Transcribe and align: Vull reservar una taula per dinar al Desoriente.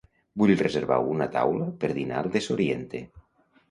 Vull 0.43 0.53
reservar 0.61 0.97
una 1.13 1.29
taula 1.37 1.71
per 1.85 1.93
dinar 2.01 2.21
al 2.25 2.35
Desoriente. 2.41 3.09